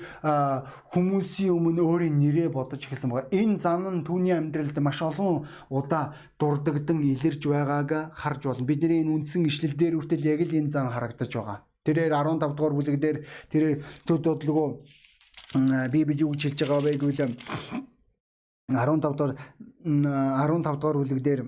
[0.89, 3.29] хүмүүсийн өмнө өөрийн нэрээ бодож эхэлсэн байгаа.
[3.29, 8.65] Энэ зан нь түүний амьдралд маш олон удаа дурддагдан илэрж байгааг харж болно.
[8.65, 11.61] Бидний энэ үндсэн ишлэл дээр үртэл яг л энэ зан харагдаж байгаа.
[11.85, 13.17] Тэрээр 15 дугаар бүлэг дээр
[13.53, 14.81] тэрээр төд бодлого
[15.93, 17.21] Библи юу гэж хэлж байгаа вэ гэвэл
[18.65, 19.37] 15 дугаар
[19.85, 21.41] 15 дугаар бүлэг дээр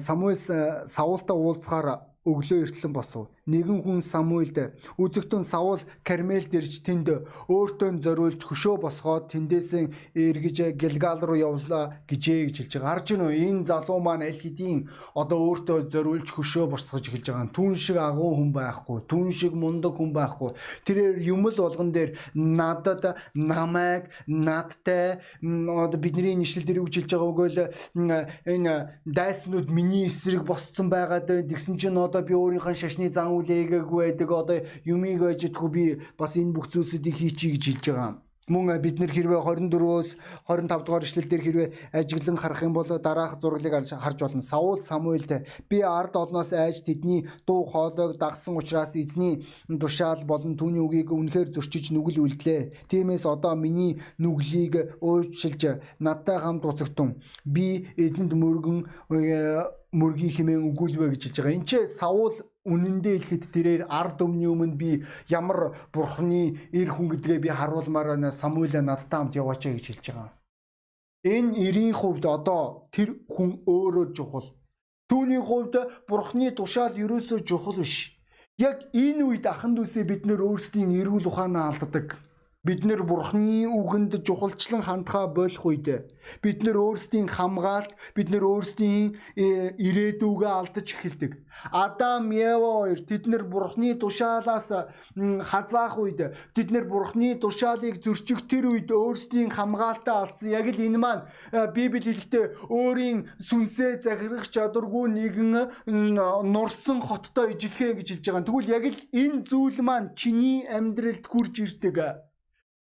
[0.00, 0.40] Самуэль
[0.88, 3.33] Саултай уулзахаар өглөө эртлэн босов.
[3.44, 9.70] Нэгэн хүн Самуэлд үзэгтэн Саул Кармел дэрж тэнд өөртөө зориулж хөшөө босгоод тэндээс
[10.16, 12.90] эргэж Гэлгал руу явлаа гэжээ гэж хэлж байгаа.
[12.96, 17.52] Харж гинөө энэ залуу маань аль хэдийн одоо өөртөө зориулж хөшөө босгож эхэлж байгаа.
[17.52, 20.50] Түн шиг агуу хүн байхгүй, түн шиг мундаг хүн байхгүй.
[20.88, 27.58] Тэрээр юм л болгон дээр надад намайг надтай одоо бидний нэшлэл дээр үжилж байгаа үгэл
[28.48, 34.00] энэ дайснууд миний эсрэг босцсон байгаад тэгсэн чинь одоо би өөрийнхөө шашны зан үйл ээгээгүй
[34.02, 34.58] байдаг одоо
[34.94, 35.84] юмыг ойждгүй би
[36.18, 38.12] бас энэ бүх зүйлсүүдийг хийчихье гэж хэлж байгаа
[38.48, 40.08] мөн бид нэр хэрвээ 24-өөс
[40.48, 44.42] 25 дугаар ишлэл дээр хэрвээ ажиглан харах юм бол дараах зураглыг харж болно.
[44.42, 50.84] Саул Самуэлд би ард олноос айж тэдний дуу хоолойг дагсан учраас эзний тушаал болон түүний
[50.84, 52.84] үгийг үнэхээр зөрчиж нүгэл үлдлээ.
[52.92, 57.16] Тиймээс одоо миний нүглийг уучлж надтай хамт уцагтун.
[57.48, 61.56] Би эзэнд мөргөн мөргий хэмээн өгүүлвэ гэж хэлж байгаа.
[61.56, 64.90] Энд чи Саул үнэндээ хэлэхэд тэрээр ард өмнө өмнө би
[65.28, 68.30] ямар бурхны эр хүн гэдгээ би харуулмаар байна.
[68.32, 70.30] Самуэль надтай хамт яваач гэж хэлж байгаа.
[71.24, 74.48] Энэ эрийн хувьд одоо тэр хүн өөрөө чухал.
[75.08, 75.74] Түүний хувьд
[76.08, 78.16] бурхны тушаал ерөөсөө чухал биш.
[78.56, 82.20] Яг энэ үед ахын дүүсээ бид нөр өөрсдийн эрүүл ухаанаа алддаг
[82.64, 86.08] Бид нэр бурхны үгэнд чухалчлан хандхаа болох үед
[86.40, 91.44] бид нэр өөрсдийн хамгаалт, бид нэр өөрсдийн э, ирээдүгээ алдаж эхэлдэг.
[91.68, 94.72] Адам, Ева хоёр тэд нэр бурхны тушаалаас
[95.44, 100.56] хазаах үед тэд нэр бурхны тушаалыг зөрчих тэр үед өөрсдийн хамгаалтаа алдсан.
[100.56, 105.52] Яг л энэ маань э, Библи хэлэхдээ өөрийн сүнсээ захирах чадваргүй нэгэн
[106.48, 108.48] нурсан хоттой ижилхээ гэж хэлж байгаа.
[108.48, 112.24] Тэгвэл яг л энэ зүйл маань чиний амьдралд хурж ирдэг.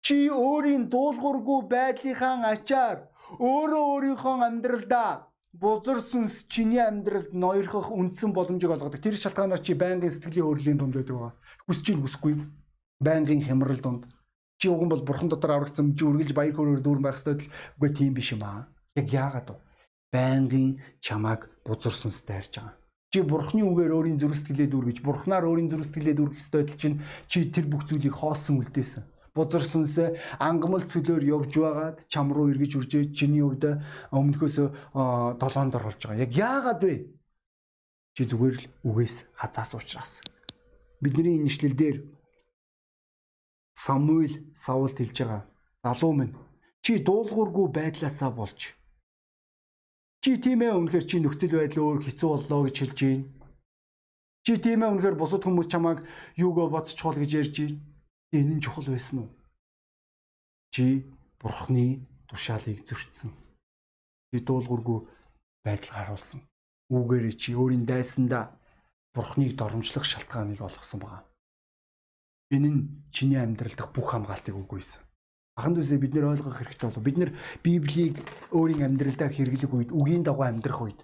[0.03, 2.99] Чи өөрийн дуулуургүй байдлынхаа ачаар
[3.38, 5.11] өөрөө өөрийнхөө амьдралдаа
[5.62, 8.99] бузар сүнс чиний амьдралд ноёрхох үндсэн боломжийг олгодог.
[8.99, 11.31] Тэр шалтгаанаар чи байнгын сэтгэлийн хөөрлийн дунд байдаг ба.
[11.71, 12.35] Хүсэж ийн хүсэхгүй
[12.99, 14.03] байнгын хямрал дунд.
[14.59, 17.47] Чи уг нь бол бурхан дотор аврагдсан чи үргэлж баяр хөөрөөр дүүрэн байх ёстой л
[17.79, 18.67] үгүй тийм биш юм аа.
[18.99, 19.62] Яг яагаад вэ?
[20.11, 22.75] Байнгын чамааг бузар сүнстэй харж байгаа.
[23.12, 27.45] Чи бурхны үгээр өөрийн зүрх сэтгэлээ дүүргэж, бурхнаар өөрийн зүрх сэтгэлээ дүүргэх ёстой чинь чи
[27.55, 33.05] тэр бүх зүйлийг хоосон үлдээсэн бузар сүнсээ ангамл цөлөөр явж байгаад чам руу эргэж үржээ
[33.16, 33.81] чиний хувьд
[34.12, 34.57] өмнөхөөс
[35.40, 36.23] долоонд оруулж байгаа.
[36.25, 36.95] Яг яагаад вэ?
[38.12, 40.21] Чи зүгээр л үгээс хазаас уучраас.
[41.01, 41.99] Бидний энэ нэшлэл дээр
[43.73, 45.42] Самуэль Саулт хэлж байгаа.
[45.81, 46.37] Залуу минь
[46.85, 48.77] чи дуулуургүй байдлаасаа болж
[50.23, 53.27] Чи тийм ээ үнэхээр чи нөхцөл байдал өөр хэцүү боллоо гэж хэлж байна.
[54.47, 56.07] Чи тийм ээ үнэхээр бусад хүмүүс чамайг
[56.38, 57.83] юугаа бодчихвол гэж ярьж байна.
[58.33, 59.31] Энэ нь чухал байсан уу?
[60.73, 61.05] Чи
[61.40, 63.31] бурхны тушаалыг зөрчсөн.
[64.33, 64.99] Чи дуулуургүй
[65.64, 66.40] байдал харуулсан.
[66.88, 68.57] Үүгээрээ чи өөрийн дайсандаа
[69.12, 71.25] бурхныг доромжлох шалтгааныг олгосон байгаа.
[72.57, 72.81] Энэ нь
[73.12, 75.05] чиний амьдрал дахь бүх хамгаалтыг үгүйсэн.
[75.57, 77.05] Ахан дүүсээ бид нэр ойлгох хэрэгтэй болов.
[77.05, 78.16] Бид нэр Библийг
[78.57, 81.01] өөрийн амьдралдаа хэрэглэх үед, үгийн дагуу амьдрах үед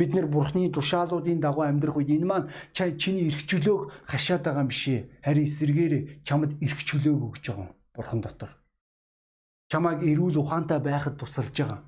[0.00, 4.64] бид нэр бурхны тушаалуудын дагуу амьдрах үед энэ маань чай чиний эрх чөлөөг хашаад байгаа
[4.64, 5.00] юм бишээ.
[5.20, 8.50] Харин эсэргээр чамд эрх чөлөөг өгж байгаа бурхан дотор.
[9.68, 11.80] Чамааг эрүүл ухаантай байхад тусалж байгаа.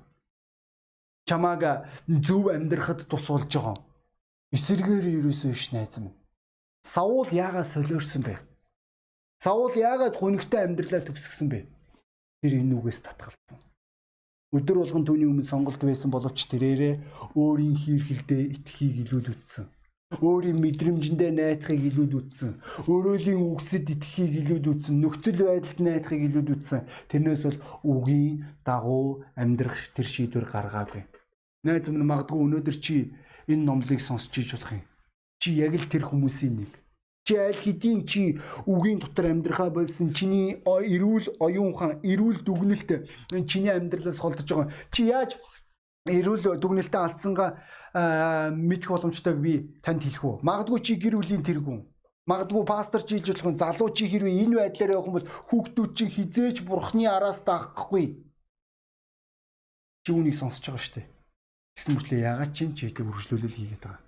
[1.25, 1.61] Чамааг
[2.05, 3.77] зөв амьдрахад тусалж байгаа.
[4.53, 6.13] Эсэргээр ерөөсөө биш найз минь.
[6.85, 8.37] Саул яагаад солиорсон бэ?
[9.41, 11.59] Саул яагаад хунигтай амьдралаа төгсгсөн бэ?
[12.45, 13.57] Тэр энэ үгээс татгалцсан.
[14.53, 16.93] Өдөр болгон түүний өмнө сонголт байсан боловч тэрээрээ
[17.33, 19.65] өөрийн хийрхэлдээ итгэхийг илүүлүүлсэн.
[20.21, 22.51] Өөрийн мэдрэмжэндээ найдахыг илүүлүүлсэн.
[22.85, 24.93] Өөрөөлийн үгсэд итгэхийг илүүлүүлсэн.
[25.01, 26.81] Нөхцөл байдалд найдахыг илүүлүүлсэн.
[27.09, 31.01] Тэрнээс бол үгийн дагуу амьдрах тэр шийдвэр гаргаагүй.
[31.65, 33.09] Найз минь магадгүй өнөөдөр чи
[33.49, 34.85] энэ номлыг сонсч иж болох юм.
[35.41, 36.82] Чи яг л тэр хүмүүсийн нэг.
[37.23, 38.35] Аль хэдийн чи
[38.67, 43.07] үгийн дотор амьдрахаа болсон чиний эрүүл оюун ухаан, эрүүл дүгнэлт
[43.47, 44.75] чиний амьдралаас холдож байгаа.
[44.91, 45.39] Чи яаж
[46.03, 47.63] эрүүл дүгнэлтээ алдсангаа
[48.51, 50.35] мэдэх боломжтойг би танд хэлэх үү.
[50.43, 51.87] Магадгүй чи гэр бүлийн тэргүүн.
[52.27, 56.05] Магадгүй пастор чи хэлж болох залуу чи хэрвээ энэ байдлаар явах юм бол хүүхдүүд чи
[56.11, 58.19] хизээж бурхны араас даахгүй.
[60.03, 61.07] Чи үнийг сонсож байгаа шүү дээ.
[61.79, 64.02] Тэгсэн мөртлөө ягаад чи чиглэг үргэлжлүүлэл хийгээд байгаа.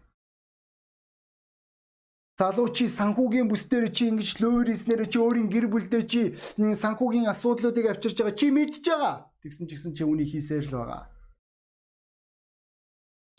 [2.35, 6.21] Залуу чи санхүүгийн бүс дээр чи ингэж лөөрийснээр чи өөрийн гэр бүлдээ чи
[6.59, 8.35] санхүүгийн асуудлуудыг авчирч байгаа.
[8.35, 9.31] Чи мэдж байгаа.
[9.39, 11.07] Тэгсэн ч гэсэн чи үнийг хийсээр л байгаа.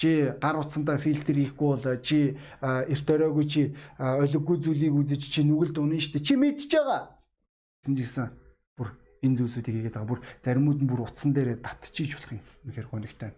[0.00, 3.62] Чи гар утсандаа фильтр хийхгүй бол чи эрт оройгүй чи
[4.00, 7.20] олиггүй зүйлийг үзэж чи нүгэлд унах штэ чи мэдж байгаа?
[7.84, 8.32] Гэсэн жигсэн
[8.80, 10.08] бүр энэ зүйлсүүдийг хийгээд байгаа.
[10.08, 12.44] Бүр заримуд нь бүр утсан дээр татчихиж болох юм.
[12.64, 13.36] Үнэхээр гонигтай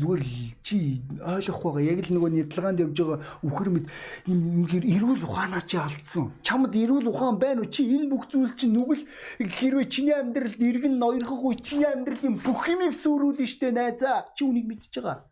[0.00, 0.22] зүгээр
[0.62, 1.82] чи ойлгох байгаа.
[1.86, 3.86] Яг л нөгөө нэдлгаанд явж байгаа үхэр мэд
[4.28, 6.34] үнэхээр эрүүл ухаанаа чи алдсан.
[6.42, 7.70] Чамд эрүүл ухаан байна уу?
[7.70, 9.06] Чи энэ бүх зүйл чинь нүгэл
[9.40, 14.28] хэрвээ чиний амьдралд иргэн ноёрхох үе чиний амьдралын бүх юмыг сүрүүлнэ штэ найзаа.
[14.34, 15.24] Чи үнийг мэдчихэж байгаа.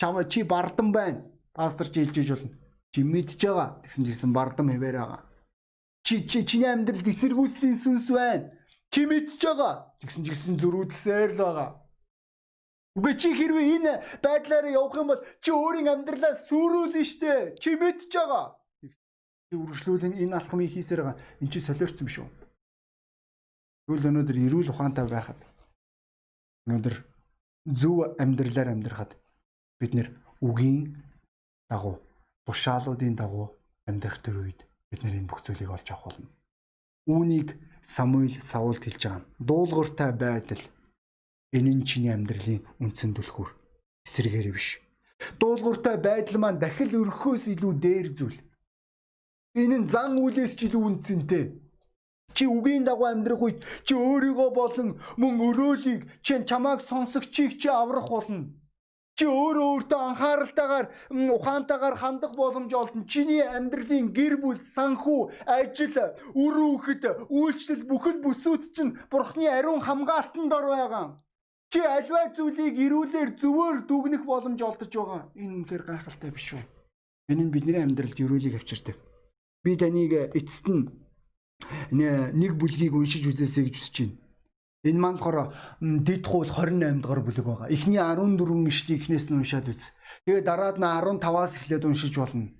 [0.00, 1.26] Чамаа чи бардан байна.
[1.52, 2.54] Пастор чи хэлж иж болно.
[2.94, 3.68] Чи мэдчихэж байгаа.
[3.82, 5.20] Тэгсэн чигсэн бардам хэвээр байгаа.
[6.06, 8.54] Чи чи чиний амьдралд эсэргүүцлийн сүнс байна.
[8.94, 9.74] Чи мэдчихэж байгаа.
[9.98, 11.81] Тэгсэн чигсэн зөрүүдлсээр л байгаа
[12.92, 17.56] Үгүй чи хэрвээ энэ байдлаар явах юм бол чи өөрийн амьдралаа сүрүүлнэ штэ.
[17.56, 18.60] Чи мэдж байгаа.
[19.48, 21.20] Чи үргэлжлүүлэн энэ алхмыг хийсээр байгаа.
[21.40, 22.28] Эн чи солиорцсон биш үү?
[23.88, 25.40] Тэгвэл өнөөдөр эрүүл ухаантай байхад
[26.68, 26.96] өнөөдөр
[27.80, 29.16] зөв амьдралаар амьдрахад
[29.80, 30.08] бид нэр
[30.44, 31.00] үгийн
[31.72, 31.96] дагуу
[32.46, 33.56] тушаалуудын дагуу
[33.88, 34.60] амьдрах төр үед
[34.92, 36.28] бид нэр энэ бүх зүйлийг олж авах болно.
[37.08, 39.26] Үүнийг Самуиль Саулд хэлж байгаа.
[39.40, 40.62] Дуулууртай байдал
[41.52, 43.50] Энэ нь чиний амьдралын үндсэн түлхүүр.
[44.08, 44.80] Эсрэгээр биш.
[45.36, 48.38] Дуулууртай байдал маань дахил өрхөхөөс илүү дээр зүйл.
[49.62, 51.44] Энэ нь зан үйлээс ч илүү үндсэнтэй.
[52.32, 54.88] Чи үгийн дагуу амьдрах үед чи өөрийгөө болон
[55.20, 58.48] мөн өрөөлийг чи чамааг сонсогчийг чи аврах болно.
[59.12, 60.86] Чи өөрөө өөртөө анхааралтайгаар
[61.36, 63.04] ухаантайгаар хандах боломж олдно.
[63.04, 70.52] Чиний амьдралын гэр бүл, санхүү, ажил, үр хүүхэд, үйлчлэл бүхэл бүсүүд чинь Бурхны ариун хамгаалтанд
[70.56, 71.06] ор байгаа.
[71.72, 75.32] Чи альва зүйлийг ирүүлэр зөвөр дүгнэх боломж олдож байгаа.
[75.40, 76.64] Энэ үнэхээр гайхалтай биш үү?
[77.32, 79.00] Энэ нь бидний амьдралд өрөөлийг авчирдаг.
[79.64, 80.92] Би таныг эцэст нь
[82.36, 84.20] нэг бүлгийг уншиж үзээсэй гэж хүсэж байна.
[84.84, 85.48] Энэ маань болохоор
[85.80, 87.72] дэд хууль 28 дугаар бүлэг байгаа.
[87.72, 89.96] Эхний 14 ишлийг эхнээс нь уншаад үз.
[90.28, 92.52] Тэгээд дараад нь 15-аас эхлээд уншиж болно.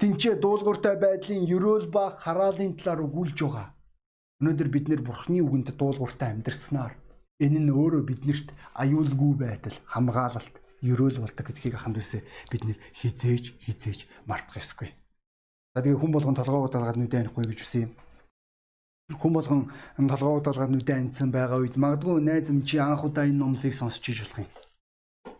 [0.00, 3.76] Тинчээ дуулууртай байдлын ерөөл ба хараалын талаар өгүүлж байгаа.
[4.40, 7.03] Өнөөдөр бид нэр Бурхны үгэнд дуулууртай амьдрснаар
[7.42, 10.54] Энэ нь өөрөө биднэрт аюулгүй байдал, хамгаалалт,
[10.86, 14.94] ерөөл болдог гэдгийг аханд үсэ бид нэр хизээж хизээж мартах ёсгүй.
[15.74, 17.92] За тэгээ хүн болгон толгоо удаалгаад нүдэ анихгүй гэж үсэн юм.
[19.18, 19.60] Хүн болгон
[19.98, 24.04] толгоо удаалгаад нүдэ анцсан байгаа үед магадгүй найз минь чи анх удаа энэ номлыг сонсч
[24.14, 24.50] иж болох юм.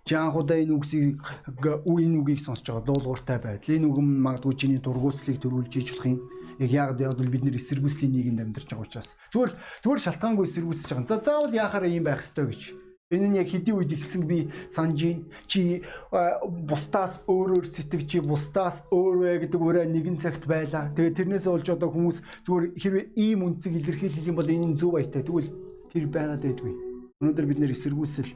[0.03, 3.71] Чи анх удаа энэ үгсийг энэ үгийг сонсож байгаа дуулууртай байдал.
[3.71, 6.19] Энэ үг нь магадгүй чиний дургуутслыг төрүүлж иж болох юм
[6.59, 11.11] Яг яг бол бид нэр эсэргүүцлийн нийгэмд амьдарч байгаа учраас зүгээр зүгээр шалтгаангүй эсэргүүцэж байгаа.
[11.11, 12.63] За заавал яхаараа ийм байх ёстой гэж.
[13.13, 19.45] Энэ нь яг хэдийн үед ихсэн би санжийн чи бусдаас өөрөөр сэтгэж чи бусдаас өөрөө
[19.45, 20.89] гэдэг үрээ нэгэн цагт байла.
[20.97, 24.97] Тэгээ тэрнээс олж одоо хүмүүс зүгээр хэрвээ ийм үнцэг илэрхийлэх юм бол энэ нь зөв
[24.97, 25.21] баятай.
[25.21, 25.53] Тэгвэл
[25.93, 26.73] тэр байгаад байдгүй.
[27.21, 28.31] Өнөөдөр бид нэр эсэргүүцэл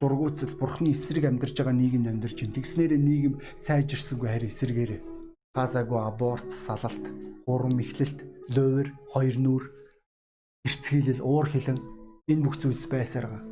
[0.00, 2.56] дургуутсал бурхны эсрэг амьдарч байгаа нийгэмд амьдарч байна.
[2.56, 5.17] Тэгснээрээ нийгэм сайжирсангүй харин эсрэгээрээ
[5.58, 7.04] фазаагүй аборт, салалт,
[7.42, 8.22] хурам ихлэлт,
[8.54, 9.64] ловер, хоёр нүур,
[10.62, 11.78] эрцгийлэл, уур хилэн
[12.30, 13.42] энэ бүх зүйлс байсаар байгаа.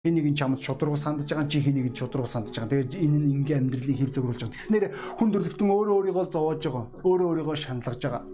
[0.00, 2.72] Хэн нэгэн чамд шудраг сандж байгаа чи хэн нэгэн шудраг сандж байгаа.
[2.72, 4.56] Тэгээд энэ нь ингийн амьдралыг хэв зөврүүлж байгаа.
[4.56, 4.84] Тэгснээр
[5.20, 6.84] хүн төрлөختөн өөрөө өөрийгөө зовоож байгаа.
[7.04, 8.24] Өөрөө өөрийгөө шаналгаж байгаа.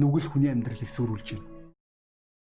[0.00, 1.52] Нүгэл хүний амьдралыг сүрүүлж байна.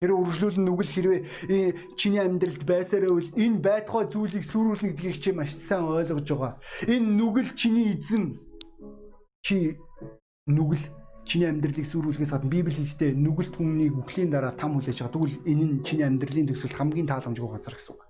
[0.04, 1.56] Тэр үргэлжлүүлэн нүгэл хэрвээ э,
[1.96, 6.54] чиний амьдралд байсараа үл энэ байтугай зүйлийг сүрүүлнэ гэдгийг чи маш сайн ойлгож байгаа.
[6.88, 8.49] Энэ нүгэл чиний эзэн
[9.46, 9.78] чи
[10.48, 10.84] нүгэл
[11.30, 15.14] чиний амьдралыг сүрүүлэхээс гадна Библи хэлэхдээ нүгэлт хүнийг үхлийн дараа там хүлээж байгаа.
[15.14, 18.02] Тэгвэл энэ нь чиний амьдралын төгсөл хамгийн тааламжгүй газар гэсэн үг.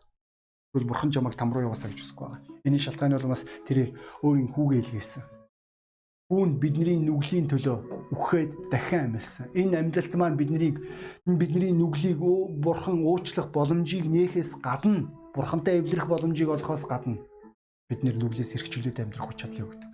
[0.71, 2.41] Тэгвэл бурхан чамайг там руу яваасаа гэж хүсэхгүй байгаа.
[2.63, 5.23] Энэ шалтгааны бол бас тэр өөрийн хүүгээ илгээсэн.
[6.29, 9.49] Үүн бидний нүглийн төлөө үхээд дахин амьдсан.
[9.57, 10.77] Энэ амьдлалт маань биднийг
[11.25, 12.21] бидний нүглийг
[12.61, 17.17] бурхан уучлах боломжийг нээхээс гадна бурхантай эвлэрэх боломжийг олохоос гадна
[17.89, 19.88] бид нүглээс эрхчлээд амьдрах хүч чадлыг өгдөг.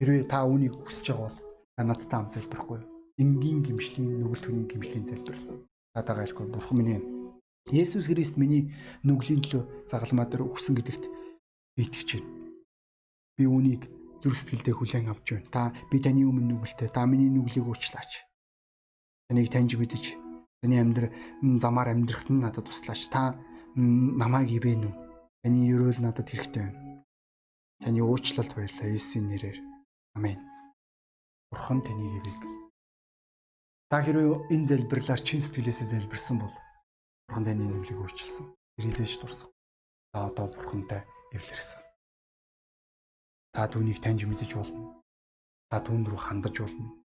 [0.00, 1.38] Хэрвээ та үүнийг хүсэж байгаа бол
[1.76, 2.80] та надтай хамт залбирахгүй.
[3.16, 5.36] Энгийн гимшлийн нүгэл түүний гимшлийн залбир.
[5.96, 7.04] Надаа гайлгүй бурхан минь
[7.66, 8.70] Есүс Христ миний
[9.02, 11.04] нүглийн төлөө загалмаа дээр өгсөн гэдэгт
[11.82, 12.30] итгэж байна.
[13.34, 13.82] Би үүнийг
[14.22, 15.50] зүрх сэтгэлдээ хүлээн авч байна.
[15.50, 16.94] Та би таны өмнө нүгэлтэй.
[16.94, 18.22] Та миний нүглийг уучлаач.
[19.26, 20.04] Таныг таньж мэдэж
[20.62, 21.12] Таны амьдрал
[21.60, 23.06] замаар амьдрахт нь надад туслаач.
[23.12, 23.36] Та
[23.76, 24.94] намайг ивэн үү?
[25.44, 27.04] Таны өрөөл надад хэрэгтэй байна.
[27.82, 29.75] Таны уучлалт баярлалаа Иесийн нэрээр.
[30.16, 30.40] Амен.
[31.52, 32.40] Бурхан таныг ивэг.
[33.92, 36.54] Та хэрвээ энэ залбирлаар чин сэтгэлээсээ залбирсан бол
[37.28, 38.48] Бурхан таны нүглийг өөрчилсөн.
[38.80, 39.52] Ирэлж дурсан.
[40.12, 41.04] Та одоо Бурхантай
[41.36, 41.80] эвлэрсэн.
[43.52, 45.04] Та түүнийг таньж мэдэж болно.
[45.68, 46.96] Та түүнд рүү хандаж болно.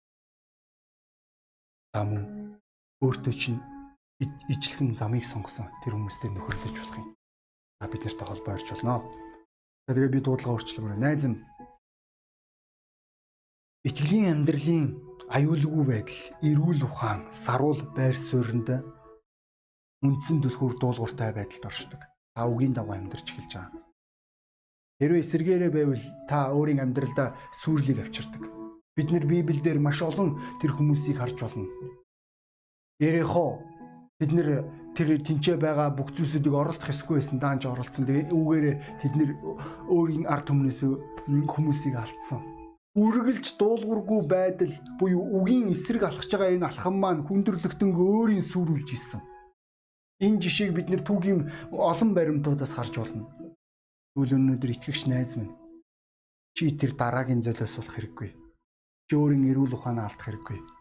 [1.92, 2.56] Та мөн
[3.04, 3.60] өөртөө чинь
[4.48, 7.08] ижлэхэн замыг сонгосон тэр хүмүүстэй нөхөрлөж болох юм.
[7.80, 9.04] Та бид нартай холбоо орж болно.
[9.88, 10.96] За тэгээ би дуудлага өөрчлөмөр.
[10.96, 11.44] Найз минь
[13.82, 14.94] итгэлийн амьдралын
[15.34, 18.70] аюулгүй байдал, эрүүл ухаан, саруул байр суурьнд
[20.06, 22.02] үндсэн түлхүүр дуулууртай байдалд оршдог.
[22.38, 23.82] Та үгийн дагуу амьдарч эхэлж байгаа.
[25.02, 28.44] Хэрвээ эсэргээрээ байвал та өөрийн амьдралдаа сүрлийг авчирдаг.
[28.94, 31.66] Бид нэр Библиэлд маш олон тэр хүмүүсийг харж болно.
[33.02, 33.66] Ерехо
[34.22, 34.62] бид нэр
[34.94, 38.06] тэр тэнцээ байгаа бүх зүйлсүүдийг оролдох эсгүй байсан даанч оролцсон.
[38.06, 38.66] Тэгээ үүгээр
[39.02, 39.32] тэд нэр
[39.90, 40.86] өөрийн ард түмнээс
[41.50, 42.61] хүмүүсийг алдсан.
[42.92, 49.22] Үргэлж дуулуургүй байдал буюу үгийн эсрэг алхаж байгаа энэ алхам маань хүндрэлтэн өөрийн сүрүүлж исэн.
[50.20, 53.32] Энэ жишээг бид нэр түүгийн олон баримтуудаас харж болно.
[54.12, 55.56] Тэгвэл өнөөдөр итгэгч найз минь
[56.52, 58.30] чи тэр дараагийн золиос болох хэрэггүй.
[59.08, 60.81] Чи өөрийн эрүүл ухаанаа алдах хэрэггүй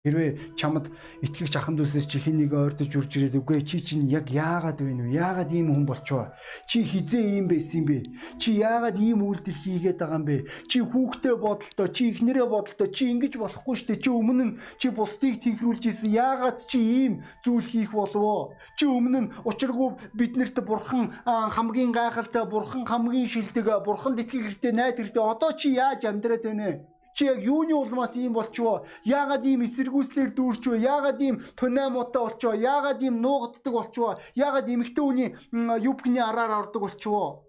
[0.00, 0.88] Хэрвээ чамд
[1.20, 4.96] итгэгч ахын дүүсээс чи хин нэг ойртож үрж ирээд үгүй чи чинь яг яагаад вэ
[4.96, 5.12] нү?
[5.12, 6.32] Яагаад ийм хүн болчихоо?
[6.64, 8.08] Чи хизээ ийм байсан бэ?
[8.40, 10.36] Чи яагаад ийм үйлдэл хийгээд байгаа юм бэ?
[10.72, 14.00] Чи хүүхдээ бодолтой, чи ихнэрээ бодолтой, чи ингэж болохгүй штэ.
[14.00, 16.16] Чи өмнө нь чи бусдыг тэнхрүүлж исэн.
[16.16, 18.56] Яагаад чи ийм зүйл хийх болов?
[18.80, 24.96] Чи өмнө нь учиргүй биднэрт бурхан хамгийн гайхалтай, бурхан хамгийн шилдэг, бурханд итгэх хэрэгтэй, найд
[24.96, 25.20] хэрэгтэй.
[25.20, 26.88] Одоо чи яаж амьдраад байна?
[27.20, 28.88] Чи яг юуны улмаас ийм болчихвоо?
[29.04, 30.76] Яагаад ийм эсэргүүцлэр дүүрч вэ?
[30.80, 32.56] Яагаад ийм тунай муутай болчихвоо?
[32.56, 34.16] Яагаад ийм нуугддаг болчихвоо?
[34.40, 37.44] Яагаад эмэгтэй хүний юбкны араар ордог болчихвоо?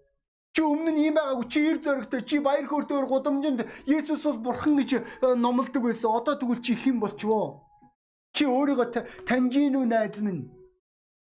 [0.52, 4.76] Чи өмнө нь ийм байгаагүй чи ир зөрөгтэй чи баяр хөөртэйгээр гудамжинд Есүс бол бурхан
[4.76, 5.00] гэж э,
[5.40, 6.20] номлодог байсан.
[6.20, 7.64] Одоо тэгвэл чи хэн болчихвоо?
[8.36, 10.52] Чи өөрийгөө таньж гин үү найз минь?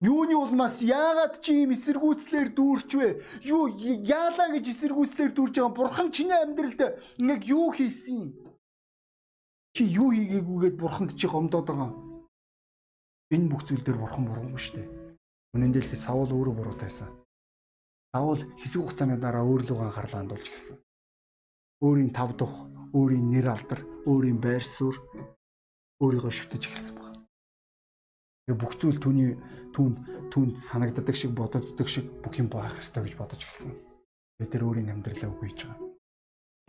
[0.05, 3.09] Юуны улмаас яагаад чи ийм эсэргүүцлэр дүүрч вэ?
[3.49, 3.73] Юу
[4.05, 8.37] яалаа гэж эсэргүүцлэр дүүрж байгаа бурхан чиний амьдралд нэг юу хийсэн?
[9.73, 11.91] Чи юу хийгээгүйгээд бурханд чи гомдоод байгаа?
[13.33, 14.89] Энэ бүх зүйл дээр бурхан буруугүй шүү дээ.
[15.57, 17.09] Үнэн дээр л Саул өөрөө буруутайсан.
[18.13, 20.77] Саул хэсэг хугацааны дараа өөр лугаа анхаарлаа хандуулж гисэн.
[21.81, 22.53] Өөрийн тав дух,
[22.93, 25.01] өөрийн нэр алдар, өөрийн байр суурь
[26.05, 27.17] өөрийгөө шүтэж эхэлсэн баг.
[28.45, 29.37] Тэгээ бүх зүйл түүний
[29.77, 29.97] түүнд
[30.33, 33.77] түүнд санагддаг шиг бодогддог шиг бүх юм байх ёстой гэж бодож гисэн.
[34.41, 35.81] Тэгээд тэр өөрийн амьдралаа үгүйж байгаа.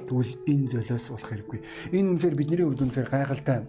[0.03, 1.59] Тэгвэл энэ золиос болох хэрэггүй.
[1.95, 3.59] Энэ үнэхээр бидний хувьд үнэхээр гайхалтай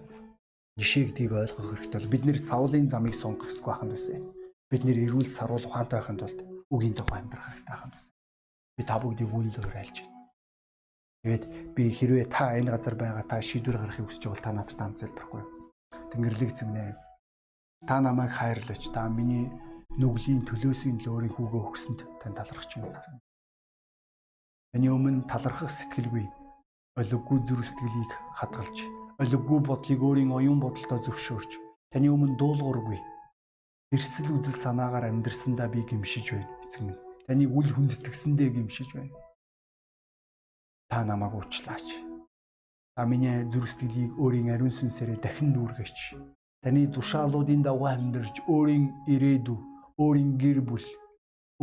[0.76, 4.22] жишээг тийг ойлгох хэрэгтэй бол бид нэр савлын замыг сонгох хэрэггүй байханд байсан.
[4.70, 6.36] Бид нэр эрүүл саруул ухаантай байханд бол
[6.74, 8.14] үгийн дагуу амьдрах хэрэгтэй байханд байсан.
[8.76, 10.18] Би та бүгдийг үнэлээр айлж байна.
[11.24, 15.00] Тэгээд би хэрвээ та энэ газар байгаа та шийдвэр гаргахыг хүсэж бол та надад хамт
[15.02, 15.42] залбирахгүй.
[16.12, 17.07] Тэнгэрлэг зэмнээ
[17.86, 18.90] Та намайг хайрлаач.
[18.90, 19.46] Та миний
[19.98, 23.20] нүглийн төлөөсийн л өөрийн хүүгөө өгсөнд тань талархаж байна.
[24.72, 26.26] Таны өмнө талархах сэтгэлгүй
[26.98, 28.78] олиггүй зүрх сэтгэлийг хадгалж,
[29.22, 31.50] олиггүй бодлыг өөрийн оюун бодолтой зөвшөөрч,
[31.94, 32.98] таны өмнө дуулуургүй
[33.94, 37.00] эрсэл үзэл санаагаар амьдрсандаа би гимшиж байна эцэг минь.
[37.26, 39.14] Таныг үл хүндэтгсэндээ гимшиж байна.
[40.90, 41.86] Та намайг уучлаач.
[42.96, 45.96] Та миний зүрх сэтгэлийг өөрийн ариун сүнсээрээ дахин дүүргэж
[46.68, 49.56] Таны тушаалуудын дагуу амьдарч өөрийн ирээдүй,
[50.04, 50.84] өөрийн гэр бүл,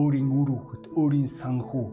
[0.01, 1.85] өөрийн үр хүүхэд, өөрийн санхүү,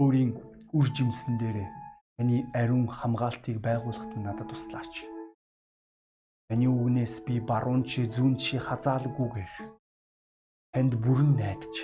[0.00, 0.32] өөрийн
[0.72, 1.68] үр жимсэн дээрээ
[2.16, 5.04] таны ариун хамгаалтыг байгуулахад надад туслаач.
[6.48, 9.52] Таны үгнээс би баруун чи зүүн чи хазаалгүйгээр
[10.72, 11.74] танд бүрэн найдаж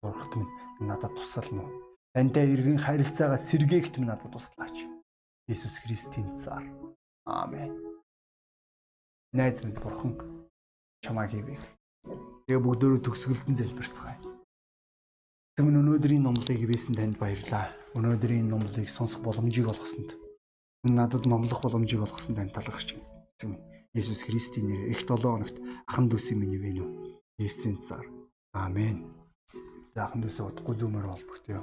[0.00, 0.48] сурахт минь
[0.80, 2.00] надад тусална уу?
[2.16, 4.88] Тантай иргэн харилцаагаа сэргээхт минь надад туслаач.
[5.44, 6.64] Иесус Христийн цаар.
[7.28, 7.91] Аамен
[9.32, 10.12] найз минь бурхан
[11.00, 11.56] чамаа хийвээ.
[12.44, 14.20] Тэгээ бүгдөө төгсгөлтөн залбирцгаая.
[15.56, 17.72] Тэгмэн өнөөдрийн номлыг хивээсэн танд баярлалаа.
[17.96, 20.16] Өнөөдрийн номлыг сонсох боломжийг олгосонд
[20.84, 23.08] надад номлох боломжийг олгосон танд талархаж байна.
[23.40, 23.60] Тэгмэн
[23.96, 25.56] Есүс Христийн нэрээр их 7 хоногт
[25.88, 26.84] ахан дүүсийн минь вэ нү.
[27.40, 28.04] Есүсийн цаар.
[28.52, 29.04] Аамен.
[29.96, 31.60] За ахан дүүсээ удахгүй зүүмээр холбогдъё.